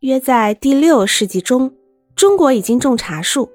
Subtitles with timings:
[0.00, 1.72] 约在第六世纪中，
[2.14, 3.50] 中国已经种茶树，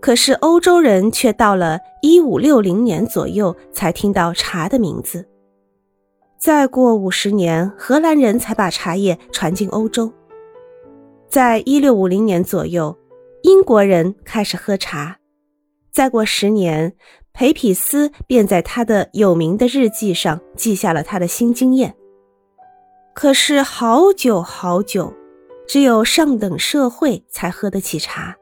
[0.00, 5.28] 可是欧洲人却到了一五六零年左右才听到茶的名字。
[6.38, 10.10] 再过五十年，荷兰人才把茶叶传进欧洲。
[11.28, 12.96] 在一六五零年左右，
[13.42, 15.18] 英国人开始喝茶。
[15.92, 16.94] 再过十年，
[17.34, 21.94] 培匹斯便在他的有名的日记上记下了他的新经验。
[23.14, 25.12] 可是好久好久，
[25.68, 28.34] 只有上等社会才喝得起茶。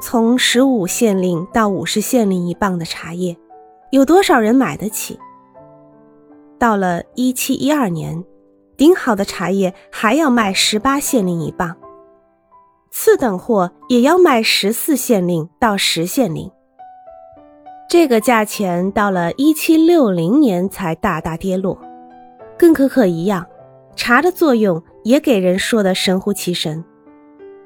[0.00, 3.36] 从十五县令到五十县令一磅的茶叶，
[3.90, 5.18] 有多少人买得起？
[6.58, 8.24] 到了一七一二年，
[8.76, 11.76] 顶好的茶叶还要卖十八县令一磅，
[12.90, 16.50] 次等货也要卖十四县令到十县令。
[17.86, 21.78] 这个价钱到了一七六零年才大大跌落。
[22.56, 23.46] 跟可可一样，
[23.94, 26.84] 茶的作用也给人说的神乎其神。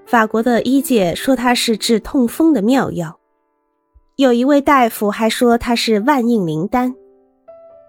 [0.07, 3.19] 法国的医界说它是治痛风的妙药，
[4.15, 6.95] 有一位大夫还说它是万应灵丹，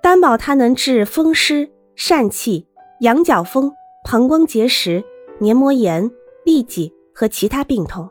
[0.01, 2.65] 担保它能治风湿、疝气、
[3.01, 3.71] 羊角风、
[4.03, 5.03] 膀胱结石、
[5.37, 6.09] 黏膜炎、
[6.43, 8.09] 痢疾和其他病痛。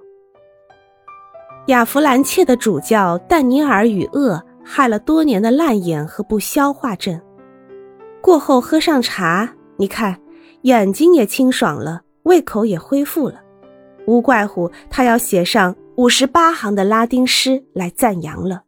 [1.67, 7.21] 亚弗兰切的主教但尼尔与厄害了多年的烂眼和不消化症。
[8.21, 10.17] 过后喝上茶，你看，
[10.63, 13.41] 眼睛也清爽了，胃口也恢复了，
[14.07, 18.63] 无怪乎他要写上五十八行的拉丁诗来赞扬了。